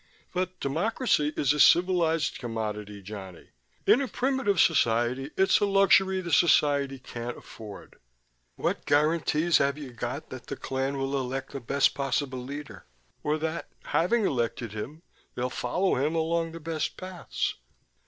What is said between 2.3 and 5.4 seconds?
commodity, Johnny in a primitive society